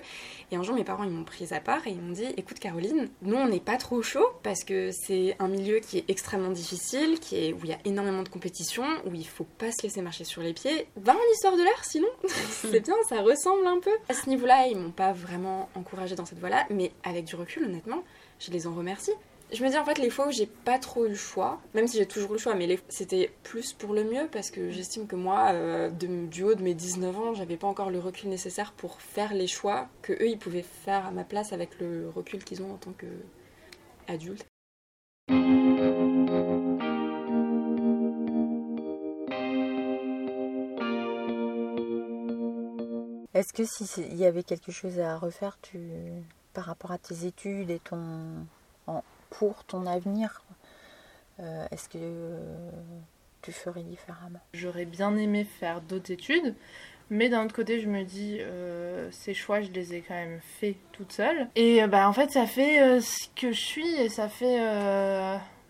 [0.53, 2.61] Et un jour, mes parents ils m'ont prise à part et ils m'ont dit Écoute,
[2.61, 6.51] Caroline, nous on n'est pas trop chaud parce que c'est un milieu qui est extrêmement
[6.51, 9.83] difficile, qui est, où il y a énormément de compétition, où il faut pas se
[9.83, 10.87] laisser marcher sur les pieds.
[10.97, 13.91] Va en histoire de l'art sinon c'est bien, ça ressemble un peu.
[14.09, 17.72] À ce niveau-là, ils m'ont pas vraiment encouragée dans cette voie-là, mais avec du recul,
[17.73, 18.03] honnêtement,
[18.39, 19.13] je les en remercie.
[19.53, 21.87] Je me dis en fait les fois où j'ai pas trop eu le choix, même
[21.87, 25.07] si j'ai toujours eu le choix, mais c'était plus pour le mieux parce que j'estime
[25.07, 28.73] que moi, euh, du haut de mes 19 ans, j'avais pas encore le recul nécessaire
[28.73, 32.43] pour faire les choix que eux ils pouvaient faire à ma place avec le recul
[32.45, 33.07] qu'ils ont en tant que
[34.09, 34.47] adultes.
[43.35, 45.79] Est-ce que si c'est- il y avait quelque chose à refaire tu,
[46.53, 48.47] par rapport à tes études et ton
[49.33, 50.43] pour ton avenir,
[51.41, 52.39] euh, est-ce que
[53.41, 54.41] tu ferais différemment?
[54.55, 56.55] J'aurais bien aimé faire d'autres études,
[57.11, 60.41] mais d'un autre côté, je me dis, euh, ces choix, je les ai quand même
[60.61, 61.49] faits toute seule.
[61.57, 64.59] Et euh, bah, en fait, ça fait ce que je suis et ça fait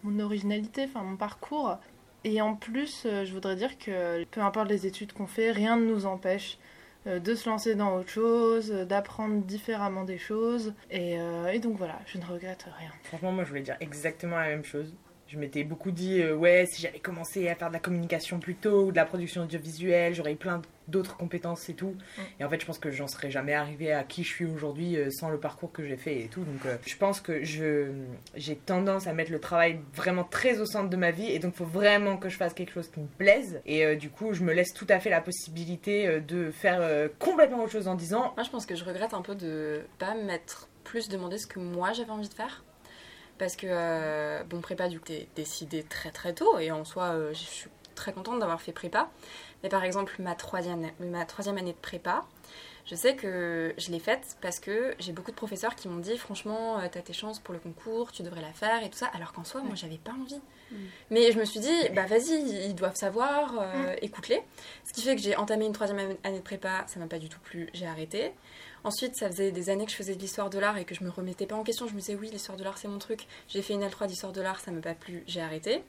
[0.03, 1.79] mon originalité, enfin mon parcours.
[2.25, 5.87] Et en plus, je voudrais dire que peu importe les études qu'on fait, rien ne
[5.87, 6.59] nous empêche
[7.07, 10.73] de se lancer dans autre chose, euh, d'apprendre différemment des choses.
[10.93, 12.91] Euh, et donc voilà, je ne regrette rien.
[13.05, 14.95] Franchement, moi, je voulais dire exactement la même chose.
[15.33, 18.55] Je m'étais beaucoup dit, euh, ouais, si j'avais commencé à faire de la communication plus
[18.55, 21.95] tôt ou de la production audiovisuelle, j'aurais eu plein d'autres compétences et tout.
[22.39, 24.99] Et en fait, je pense que j'en serais jamais arrivée à qui je suis aujourd'hui
[24.99, 26.45] euh, sans le parcours que j'ai fait et tout.
[26.45, 27.93] Donc, euh, je pense que je
[28.35, 31.55] j'ai tendance à mettre le travail vraiment très au centre de ma vie et donc,
[31.55, 33.63] il faut vraiment que je fasse quelque chose qui me plaise.
[33.65, 37.73] Et du coup, je me laisse tout à fait la possibilité de faire complètement autre
[37.73, 41.09] chose en disant, Moi, je pense que je regrette un peu de pas m'être plus
[41.09, 42.65] demandé ce que moi j'avais envie de faire.
[43.39, 46.59] Parce que, euh, bon, prépa, du coup, t'es décidé très très tôt.
[46.59, 49.11] Et en soi, euh, je suis très contente d'avoir fait prépa.
[49.63, 52.25] Mais par exemple, ma troisième, ma troisième année de prépa,
[52.85, 56.19] je sais que je l'ai faite parce que j'ai beaucoup de professeurs qui m'ont dit
[56.19, 59.07] franchement, euh, t'as tes chances pour le concours, tu devrais la faire et tout ça.
[59.15, 60.41] Alors qu'en soi, moi, j'avais pas envie.
[61.11, 64.41] Mais je me suis dit, bah vas-y, ils doivent savoir, euh, écoute-les.
[64.85, 67.29] Ce qui fait que j'ai entamé une troisième année de prépa, ça m'a pas du
[67.29, 68.33] tout plu, j'ai arrêté.
[68.85, 71.05] Ensuite, ça faisait des années que je faisais de l'histoire de l'art et que je
[71.05, 71.87] me remettais pas en question.
[71.87, 73.27] Je me disais, oui, l'histoire de l'art, c'est mon truc.
[73.49, 75.83] J'ai fait une L3 d'histoire de l'art, ça m'a pas plu, j'ai arrêté.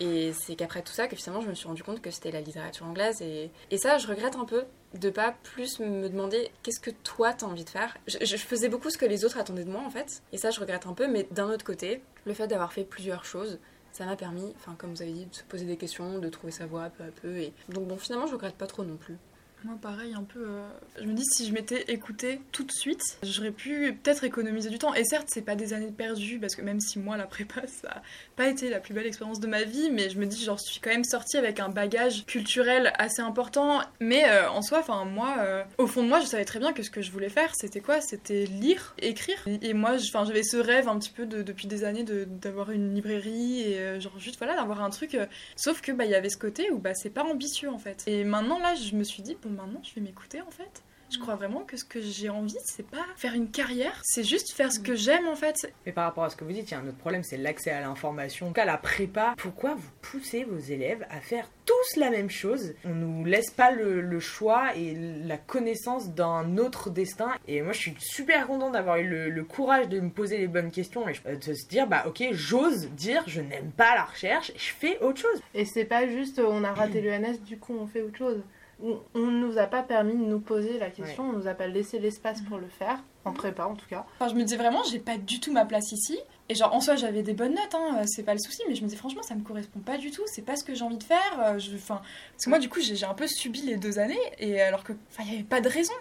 [0.00, 2.40] Et c'est qu'après tout ça que finalement je me suis rendu compte que c'était la
[2.40, 3.20] littérature anglaise.
[3.20, 4.64] Et, et ça, je regrette un peu
[4.94, 7.96] de pas plus me demander qu'est-ce que toi t'as envie de faire?
[8.06, 10.22] Je, faisais beaucoup ce que les autres attendaient de moi en fait.
[10.32, 11.06] Et ça, je regrette un peu.
[11.06, 13.58] Mais d'un autre côté, Le fait d'avoir fait plusieurs choses,
[13.92, 16.52] ça m'a permis, enfin comme vous avez dit, de se poser des questions, de trouver
[16.52, 17.36] sa voie peu à peu.
[17.38, 19.16] Et donc bon, finalement, je regrette pas trop non plus.
[19.64, 20.40] Moi, pareil, un peu.
[20.42, 20.66] euh,
[20.98, 24.78] Je me dis, si je m'étais écoutée tout de suite, j'aurais pu peut-être économiser du
[24.78, 24.94] temps.
[24.94, 27.88] Et certes, c'est pas des années perdues, parce que même si moi, la prépa, ça
[27.90, 28.02] a
[28.36, 30.70] pas été la plus belle expérience de ma vie, mais je me dis, genre, je
[30.70, 33.80] suis quand même sortie avec un bagage culturel assez important.
[34.00, 36.72] Mais euh, en soi, enfin, moi, euh, au fond de moi, je savais très bien
[36.72, 38.00] que ce que je voulais faire, c'était quoi?
[38.00, 39.36] C'était lire, écrire.
[39.60, 43.60] Et, moi, j'avais ce rêve un petit peu de- depuis des années d'avoir une librairie
[43.62, 45.16] et genre juste voilà d'avoir un truc
[45.56, 48.02] Sauf que bah il y avait ce côté où bah c'est pas ambitieux en fait.
[48.06, 50.82] Et maintenant là je me suis dit maintenant je vais m'écouter en fait.
[51.10, 54.52] Je crois vraiment que ce que j'ai envie c'est pas faire une carrière, c'est juste
[54.52, 55.72] faire ce que j'aime en fait.
[55.84, 57.36] Mais par rapport à ce que vous dites, il y a un autre problème, c'est
[57.36, 58.52] l'accès à l'information.
[58.52, 62.74] Qu'à la prépa, pourquoi vous poussez vos élèves à faire tous la même chose?
[62.84, 67.32] On nous laisse pas le, le choix et la connaissance d'un autre destin.
[67.48, 70.48] Et moi, je suis super contente d'avoir eu le, le courage de me poser les
[70.48, 74.04] bonnes questions et euh, de se dire, bah ok, j'ose dire, je n'aime pas la
[74.04, 75.42] recherche, je fais autre chose.
[75.54, 78.42] Et c'est pas juste euh, on a raté l'ENS, du coup on fait autre chose.
[78.82, 81.54] On on ne nous a pas permis de nous poser la question, on nous a
[81.54, 84.06] pas laissé l'espace pour le faire, en prépa en tout cas.
[84.18, 86.18] Enfin je me disais vraiment j'ai pas du tout ma place ici.
[86.48, 88.80] Et genre en soi j'avais des bonnes notes, hein, c'est pas le souci, mais je
[88.82, 90.96] me disais franchement ça me correspond pas du tout, c'est pas ce que j'ai envie
[90.98, 91.38] de faire.
[91.40, 92.00] euh, Je, enfin,
[92.32, 94.94] parce que moi du coup j'ai un peu subi les deux années et alors que
[95.10, 95.92] enfin il y avait pas de raison.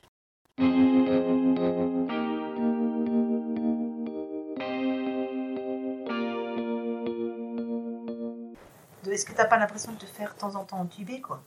[9.09, 11.41] Est-ce que t'as pas l'impression de te faire de temps en temps entuber, quoi?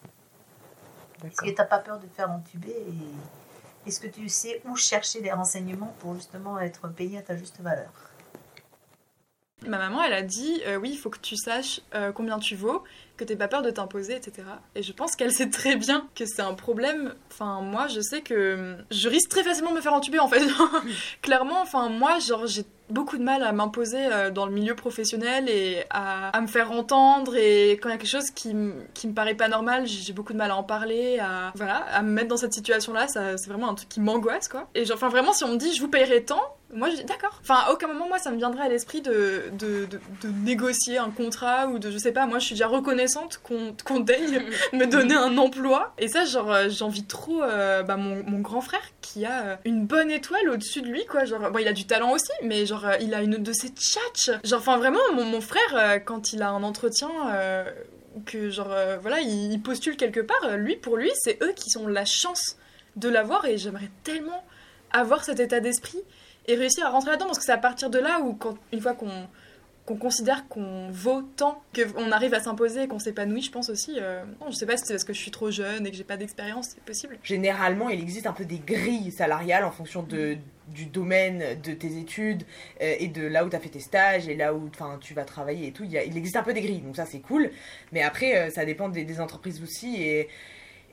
[1.24, 4.76] Est-ce que t'as pas peur de te faire entuber et est-ce que tu sais où
[4.76, 7.90] chercher des renseignements pour justement être payé à ta juste valeur?
[9.66, 12.56] Ma maman, elle a dit euh, oui, il faut que tu saches euh, combien tu
[12.56, 12.82] vaux,
[13.16, 14.42] que t'aies pas peur de t'imposer, etc.
[14.74, 17.14] Et je pense qu'elle sait très bien que c'est un problème.
[17.30, 20.42] Enfin, moi, je sais que je risque très facilement de me faire entuber, en fait.
[21.22, 25.48] Clairement, enfin, moi, genre, j'ai beaucoup de mal à m'imposer euh, dans le milieu professionnel
[25.48, 27.36] et à, me faire entendre.
[27.36, 28.54] Et quand il y a quelque chose qui,
[28.94, 32.02] qui me paraît pas normal, j'ai beaucoup de mal à en parler, à, voilà, à
[32.02, 33.08] me mettre dans cette situation-là.
[33.08, 34.68] C'est vraiment un truc qui m'angoisse, quoi.
[34.74, 37.38] Et enfin, vraiment, si on me dit je vous payerai tant, moi, je dis d'accord.
[37.42, 40.98] Enfin, à aucun moment, moi, ça me viendrait à l'esprit de, de, de, de négocier
[40.98, 44.42] un contrat ou de, je sais pas, moi, je suis déjà reconnaissante qu'on qu'on daigne
[44.72, 45.94] me donner un emploi.
[45.98, 49.56] Et ça, genre, euh, j'envie trop euh, bah, mon, mon grand frère qui a euh,
[49.64, 51.24] une bonne étoile au-dessus de lui, quoi.
[51.24, 54.30] Genre, bon, il a du talent aussi, mais genre, il a une de ses tchatches.
[54.44, 57.10] Genre, enfin, vraiment, mon, mon frère, quand il a un entretien.
[57.32, 57.64] euh,
[58.26, 61.74] que genre euh, voilà il, il postule quelque part lui pour lui c'est eux qui
[61.78, 62.58] ont la chance
[62.96, 64.44] de l'avoir et j'aimerais tellement
[64.90, 66.02] avoir cet état d'esprit
[66.46, 68.80] et réussir à rentrer là-dedans parce que c'est à partir de là où quand une
[68.80, 69.10] fois qu'on
[69.84, 73.96] qu'on considère qu'on vaut tant, qu'on arrive à s'imposer et qu'on s'épanouit, je pense aussi.
[73.98, 75.96] euh, non, je sais pas si c'est parce que je suis trop jeune et que
[75.96, 77.18] j'ai pas d'expérience, c'est possible.
[77.24, 80.36] Généralement, il existe un peu des grilles salariales en fonction de,
[80.68, 82.44] du domaine de tes études
[82.80, 85.24] euh, et de là où tu as fait tes stages et là où tu vas
[85.24, 85.82] travailler et tout.
[85.82, 87.50] Il, y a- il existe un peu des grilles, donc ça c'est cool.
[87.90, 90.00] Mais après, euh, ça dépend des, des entreprises aussi.
[90.00, 90.28] Et,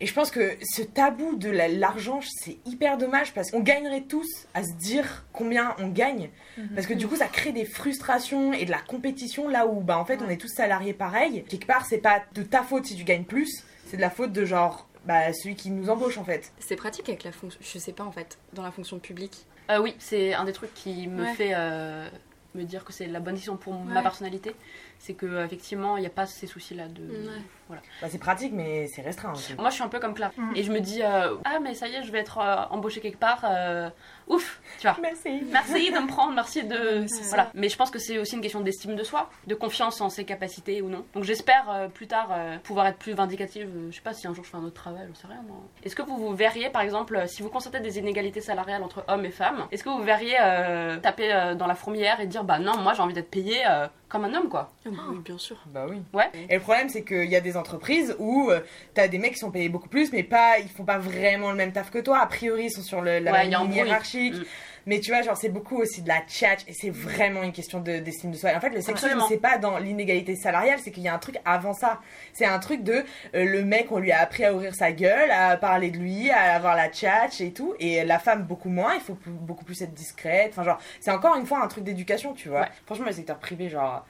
[0.02, 4.02] et je pense que ce tabou de la- l'argent, c'est hyper dommage parce qu'on gagnerait
[4.04, 6.30] tous à se dire combien on gagne.
[6.76, 9.98] Parce que du coup, ça crée des frustrations et de la compétition là où bah,
[9.98, 11.44] en fait on est tous salariés pareil.
[11.50, 14.32] Quelque part, c'est pas de ta faute si tu gagnes plus, c'est de la faute
[14.32, 16.52] de genre bah, celui qui nous embauche en fait.
[16.60, 19.46] C'est pratique avec la fonction, je sais pas en fait, dans la fonction publique.
[19.72, 21.34] Euh, oui, c'est un des trucs qui me Ouais.
[21.34, 22.08] fait euh,
[22.56, 24.56] me dire que c'est la bonne décision pour ma personnalité.
[25.00, 27.02] C'est que euh, effectivement, il n'y a pas ces soucis-là de.
[27.02, 27.42] Ouais.
[27.68, 27.82] Voilà.
[28.02, 29.54] Bah, c'est pratique, mais c'est restreint aussi.
[29.56, 30.32] Moi, je suis un peu comme Claire.
[30.36, 30.52] Mm.
[30.56, 33.00] Et je me dis, euh, ah, mais ça y est, je vais être euh, embauchée
[33.00, 33.42] quelque part.
[33.44, 33.90] euh,
[34.28, 34.98] ouf, tu vois.
[35.02, 35.44] Merci.
[35.52, 37.06] Merci de me prendre, merci de.
[37.28, 37.46] Voilà.
[37.46, 37.52] ça.
[37.54, 40.26] Mais je pense que c'est aussi une question d'estime de soi, de confiance en ses
[40.26, 41.06] capacités ou non.
[41.14, 43.70] Donc j'espère euh, plus tard euh, pouvoir être plus vindicative.
[43.90, 45.58] je sais pas si un jour je fais un autre travail, j'en sais rien moi.
[45.84, 49.26] Est-ce que vous vous verriez, par exemple, si vous constatez des inégalités salariales entre hommes
[49.26, 52.60] et femmes, est-ce que vous verriez euh, taper euh, dans la fourmilière et dire, bah
[52.60, 55.56] non, moi j'ai envie d'être payé euh, comme un homme quoi oui, bien sûr.
[55.68, 56.02] Bah oui.
[56.14, 56.30] Ouais.
[56.50, 58.60] Et le problème, c'est qu'il y a des entreprises où euh,
[58.94, 61.58] t'as des mecs qui sont payés beaucoup plus, mais pas, ils font pas vraiment le
[61.58, 62.20] même taf que toi.
[62.20, 64.34] A priori, ils sont sur le, la Ouais, ligne hiérarchique.
[64.36, 64.44] Mm.
[64.90, 67.80] Mais tu vois, genre, c'est beaucoup aussi de la tchatch et c'est vraiment une question
[67.80, 68.52] de- d'estime de, soi.
[68.52, 71.20] Et en fait, le sexisme, c'est pas dans l'inégalité salariale, c'est qu'il y a un
[71.20, 72.00] truc avant ça.
[72.34, 72.94] C'est un truc de
[73.36, 76.32] euh, le mec, on lui a appris à ouvrir sa gueule, à parler de lui,
[76.32, 77.76] à avoir la tchatch et tout.
[77.80, 80.50] Et la femme, beaucoup moins, il faut plus- beaucoup plus être discrète.
[80.54, 82.62] Enfin, genre, c'est encore une fois un truc d'éducation, tu vois.
[82.62, 82.70] Ouais.
[82.88, 84.08] Franchement, le secteur privé, genre.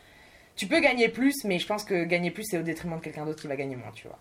[0.56, 3.26] Tu peux gagner plus, mais je pense que gagner plus, c'est au détriment de quelqu'un
[3.26, 4.18] d'autre qui va gagner moins, tu vois.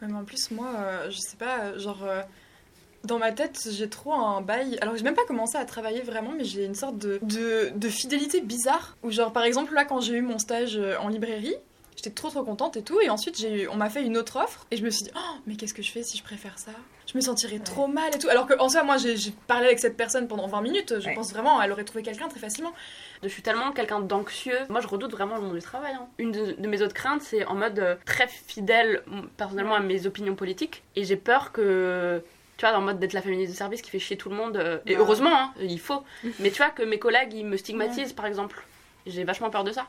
[0.00, 2.02] Ouais, mais en plus, moi, euh, je sais pas, euh, genre.
[2.04, 2.22] euh,
[3.04, 4.78] dans ma tête, j'ai trop un bail.
[4.82, 7.88] Alors, j'ai même pas commencé à travailler vraiment, mais j'ai une sorte de, de, de
[7.88, 8.96] fidélité bizarre.
[9.02, 11.56] Où, genre, par exemple, là, quand j'ai eu mon stage euh, en librairie,
[11.96, 12.98] J'étais trop trop contente et tout.
[13.02, 15.10] Et ensuite, j'ai eu, on m'a fait une autre offre et je me suis dit,
[15.16, 16.70] oh, mais qu'est-ce que je fais si je préfère ça?
[17.06, 18.28] Je me sentirais trop mal et tout.
[18.30, 20.94] Alors qu'en soi, moi, j'ai parlé avec cette personne pendant 20 minutes.
[20.98, 21.14] Je Ouais.
[21.14, 22.72] pense vraiment, elle aurait trouvé quelqu'un très facilement.
[23.22, 24.56] Je suis tellement quelqu'un d'anxieux.
[24.70, 25.92] Moi, je redoute vraiment le monde du travail.
[25.92, 26.06] hein.
[26.16, 29.02] Une de, de mes autres craintes, c'est en mode euh, très fidèle,
[29.36, 30.82] personnellement, à mes opinions politiques.
[30.96, 32.22] Et j'ai peur que.
[32.60, 34.58] Tu vois, en mode d'être la féministe de service qui fait chier tout le monde.
[34.58, 35.00] euh, et Ouais.
[35.00, 36.02] heureusement, hein, il faut.
[36.40, 38.62] Mais tu vois, que mes collègues, ils me stigmatisent, par exemple.
[39.06, 39.86] J'ai vachement peur de ça.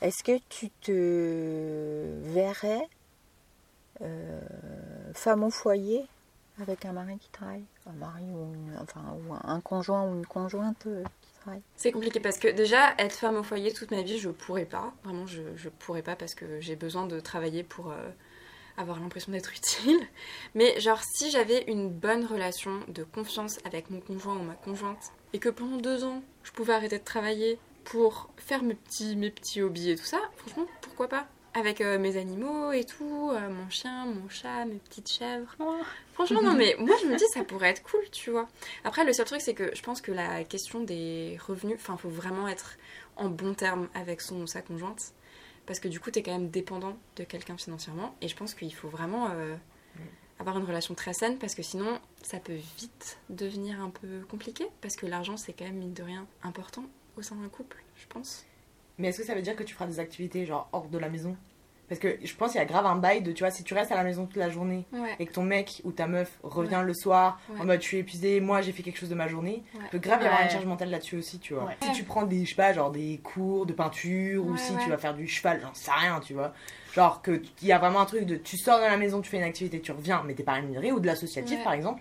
[0.00, 2.88] Est-ce que tu te verrais
[4.00, 4.40] euh,
[5.14, 6.06] femme au foyer?
[6.60, 10.86] Avec un mari qui travaille Un mari ou, enfin, ou un conjoint ou une conjointe
[10.86, 14.18] euh, qui travaille C'est compliqué parce que déjà, être femme au foyer toute ma vie,
[14.18, 14.92] je pourrais pas.
[15.04, 18.10] Vraiment, je, je pourrais pas parce que j'ai besoin de travailler pour euh,
[18.76, 20.00] avoir l'impression d'être utile.
[20.54, 25.12] Mais genre, si j'avais une bonne relation de confiance avec mon conjoint ou ma conjointe
[25.32, 29.30] et que pendant deux ans, je pouvais arrêter de travailler pour faire mes petits, mes
[29.30, 31.26] petits hobbies et tout ça, franchement, pourquoi pas?
[31.60, 35.54] Avec euh, mes animaux et tout, euh, mon chien, mon chat, mes petites chèvres.
[36.12, 38.48] Franchement, non, mais moi je me dis ça pourrait être cool, tu vois.
[38.84, 42.08] Après, le seul truc, c'est que je pense que la question des revenus, enfin, faut
[42.08, 42.76] vraiment être
[43.16, 45.12] en bon terme avec son ou sa conjointe.
[45.66, 48.16] Parce que du coup, t'es quand même dépendant de quelqu'un financièrement.
[48.20, 49.54] Et je pense qu'il faut vraiment euh,
[50.40, 54.66] avoir une relation très saine parce que sinon, ça peut vite devenir un peu compliqué.
[54.80, 56.84] Parce que l'argent, c'est quand même, mine de rien, important
[57.16, 58.46] au sein d'un couple, je pense.
[58.98, 61.08] Mais est-ce que ça veut dire que tu feras des activités genre hors de la
[61.08, 61.36] maison?
[61.90, 63.74] Parce que je pense qu'il y a grave un bail de, tu vois, si tu
[63.74, 65.16] restes à la maison toute la journée Ouais.
[65.18, 67.60] et que ton mec ou ta meuf revient le soir Ouais.
[67.60, 70.22] en mode je suis épuisé, moi j'ai fait quelque chose de ma journée, peut grave
[70.22, 71.68] y avoir une charge mentale là-dessus aussi, tu vois.
[71.82, 74.88] Si tu prends des, je sais pas, genre des cours de peinture ou si tu
[74.88, 76.54] vas faire du cheval, j'en sais rien, tu vois.
[76.94, 79.28] Genre que il y a vraiment un truc de tu sors de la maison, tu
[79.28, 82.00] fais une activité, tu reviens, mais t'es pas rémunéré ou de l'associatif par exemple.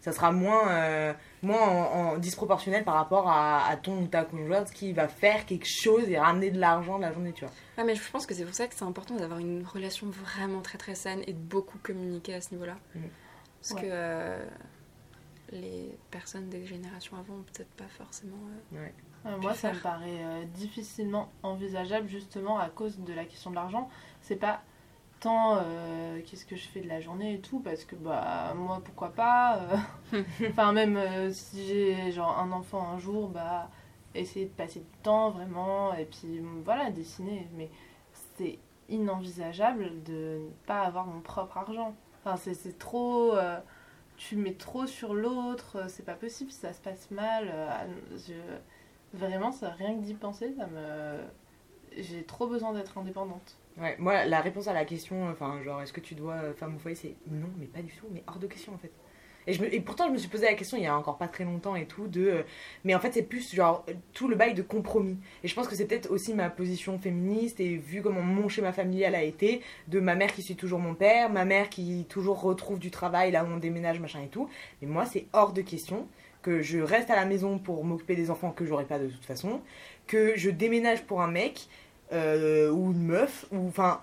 [0.00, 4.24] Ça sera moins, euh, moins en, en disproportionnel par rapport à, à ton ou ta
[4.24, 7.52] conjointe qui va faire quelque chose et ramener de l'argent de la journée, tu vois.
[7.76, 10.62] Ouais, mais je pense que c'est pour ça que c'est important d'avoir une relation vraiment
[10.62, 12.76] très très saine et de beaucoup communiquer à ce niveau-là.
[12.94, 13.00] Mm.
[13.60, 13.80] Parce Ouais.
[13.82, 14.42] que euh,
[15.52, 18.36] les personnes des générations avant ont peut-être pas forcément.
[18.74, 18.86] euh,
[19.26, 23.56] Euh, moi, ça me paraît euh, difficilement envisageable justement à cause de la question de
[23.56, 23.90] l'argent.
[24.22, 24.62] C'est pas
[25.26, 29.10] euh, qu'est-ce que je fais de la journée et tout, parce que bah moi pourquoi
[29.10, 29.60] pas.
[30.14, 33.70] euh, Enfin, même euh, si j'ai genre un enfant un jour, bah
[34.14, 37.48] essayer de passer du temps vraiment et puis voilà, dessiner.
[37.56, 37.70] Mais
[38.36, 41.94] c'est inenvisageable de ne pas avoir mon propre argent.
[42.24, 43.34] Enfin, c'est c'est trop.
[43.36, 43.58] euh,
[44.16, 47.52] tu mets trop sur l'autre, c'est pas possible, ça se passe mal.
[48.16, 48.34] je-
[49.14, 51.18] Vraiment, ça, rien que d'y penser, ça me.
[51.96, 53.56] J'ai trop besoin d'être indépendante.
[53.76, 56.76] Ouais, moi, la réponse à la question, enfin, genre, est-ce que tu dois euh, femme
[56.76, 58.90] au foyer, c'est non, mais pas du tout, mais hors de question en fait.
[59.46, 61.16] Et, je me- et pourtant, je me suis posé la question il y a encore
[61.16, 62.20] pas très longtemps et tout, de.
[62.26, 62.42] euh,
[62.84, 65.16] mais en fait, c'est plus genre tout le bail de compromis.
[65.42, 68.72] Et je pense que c'est peut-être aussi ma position féministe et vu comment mon schéma
[68.72, 72.40] familial a été, de ma mère qui suit toujours mon père, ma mère qui toujours
[72.42, 74.48] retrouve du travail là où on déménage, machin et tout.
[74.82, 76.06] Mais moi, c'est hors de question
[76.42, 79.24] que je reste à la maison pour m'occuper des enfants que j'aurai pas de toute
[79.24, 79.60] façon,
[80.06, 81.68] que je déménage pour un mec
[82.12, 84.00] euh, ou une meuf, ou enfin.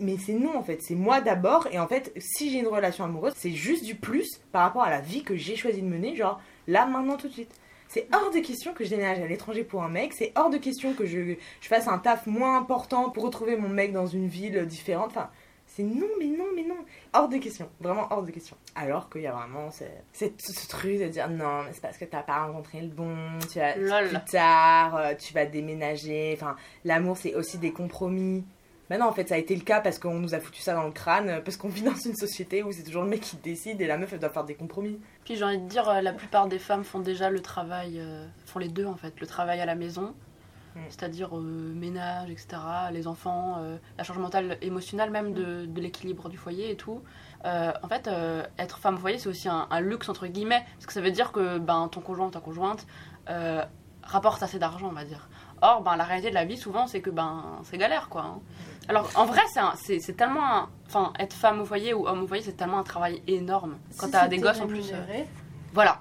[0.00, 3.04] Mais c'est non en fait, c'est moi d'abord et en fait si j'ai une relation
[3.04, 6.16] amoureuse c'est juste du plus par rapport à la vie que j'ai choisi de mener
[6.16, 7.54] genre là maintenant tout de suite.
[7.86, 10.58] C'est hors de question que je déménage à l'étranger pour un mec, c'est hors de
[10.58, 14.26] question que je, je fasse un taf moins important pour retrouver mon mec dans une
[14.26, 15.30] ville différente, enfin
[15.72, 16.76] c'est non mais non mais non,
[17.12, 18.56] hors de question, vraiment hors de question.
[18.74, 21.96] Alors qu'il y a vraiment ce, cette- ce truc de dire non mais c'est parce
[21.96, 23.14] que t'as pas rencontré le bon,
[23.52, 24.08] tu vas Lol.
[24.08, 28.44] plus tard, euh, tu vas déménager, enfin l'amour c'est aussi des compromis.
[28.88, 30.74] Bah non, en fait, ça a été le cas parce qu'on nous a foutu ça
[30.74, 33.20] dans le crâne, euh, parce qu'on vit dans une société où c'est toujours le mec
[33.20, 34.98] qui décide et la meuf, elle doit faire des compromis.
[35.24, 38.26] Puis j'ai envie de dire, euh, la plupart des femmes font déjà le travail, euh,
[38.46, 40.12] font les deux en fait, le travail à la maison,
[40.76, 40.80] Mm.
[40.88, 42.48] c'est-à-dire euh, ménage, etc.,
[42.92, 47.02] les enfants, euh, la charge mentale émotionnelle même de, de l'équilibre du foyer et tout.
[47.44, 48.08] Euh, en fait,
[48.58, 51.10] être femme au foyer, c'est aussi un, un luxe entre guillemets, parce que ça veut
[51.10, 52.86] dire que ben, ton conjoint, ta conjointe
[54.02, 55.28] rapporte assez d'argent, on va dire.
[55.62, 58.22] Or, ben, la réalité de la vie, souvent, c'est que ben, c'est galère, quoi.
[58.22, 58.40] hein.
[58.88, 59.42] Alors, en vrai,
[59.76, 60.66] c'est tellement...
[60.86, 63.76] Enfin, être femme au foyer ou homme au foyer, c'est tellement un travail énorme.
[63.98, 64.90] Quand Si t'as des gosses en plus...
[65.72, 66.00] voilà.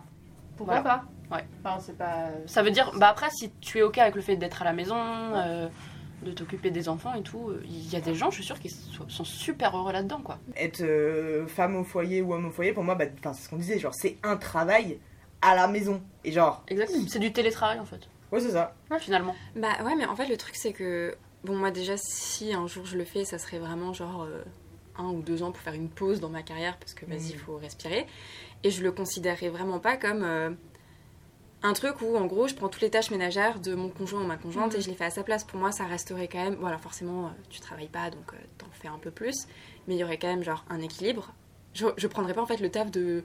[0.57, 0.97] Pourquoi Voilà.
[0.99, 1.05] pas?
[1.31, 1.45] Ouais.
[1.63, 2.29] Enfin, c'est pas.
[2.47, 4.73] Ça veut dire, bah après, si tu es ok avec le fait d'être à la
[4.73, 5.67] maison, euh,
[6.23, 8.59] de t'occuper des enfants et tout, euh, il y a des gens, je suis sûre,
[8.59, 10.39] qui so- sont super heureux là-dedans, quoi.
[10.55, 13.49] Être euh, femme au foyer ou homme au foyer, pour moi, bah, enfin, c'est ce
[13.49, 14.99] qu'on disait, genre, c'est un travail
[15.41, 16.01] à la maison.
[16.23, 17.05] Et genre, Exactement.
[17.07, 18.73] C'est du télétravail, en fait, ouais, c'est ça.
[18.99, 19.35] finalement.
[19.55, 21.15] Bah ouais, mais en fait, le truc, c'est que.
[21.45, 24.43] Bon, moi, déjà, si un jour je le fais, ça serait vraiment genre euh,
[24.97, 27.35] un ou deux ans pour faire une pause dans ma carrière parce que vas-y, il
[27.35, 27.41] Mhm.
[27.41, 28.05] faut respirer.
[28.63, 30.49] Et je le considérerais vraiment pas comme euh,
[31.61, 34.25] un truc où, en gros, je prends toutes les tâches ménagères de mon conjoint ou
[34.25, 35.43] ma conjointe et je les fais à sa place.
[35.43, 36.55] Pour moi, ça resterait quand même.
[36.59, 39.45] Voilà, forcément, euh, tu travailles pas, donc euh, t'en fais un peu plus.
[39.87, 41.33] Mais il y aurait quand même, genre, un équilibre.
[41.73, 43.23] Je, je prendrais pas, en fait, le taf de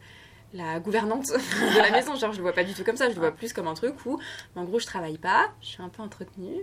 [0.53, 2.15] la gouvernante de la maison.
[2.17, 3.09] Genre, je le vois pas du tout comme ça.
[3.09, 4.19] Je le vois plus comme un truc où,
[4.57, 6.61] en gros, je travaille pas, je suis un peu entretenue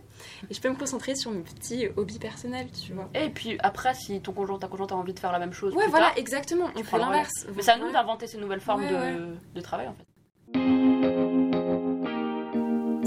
[0.50, 3.10] et je peux me concentrer sur mes petits hobbies personnels, tu vois.
[3.14, 5.74] Et puis après, si ton conjoint, ta conjointe a envie de faire la même chose,
[5.74, 6.70] Ouais, plus voilà, tard, exactement.
[6.76, 7.48] On fait l'inverse.
[7.56, 9.38] Mais c'est à nous d'inventer ces nouvelles formes Ouais, de, ouais.
[9.56, 10.06] de travail en fait.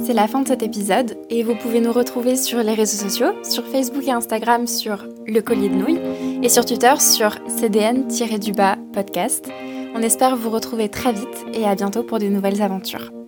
[0.04, 3.32] C'est la fin de cet épisode et vous pouvez nous retrouver sur les réseaux sociaux,
[3.42, 6.00] sur Facebook et Instagram sur Le Collier de Nouilles
[6.42, 9.50] et sur Twitter sur CDN-du-bas podcast.
[9.94, 13.23] On espère vous retrouver très vite et à bientôt pour de nouvelles aventures.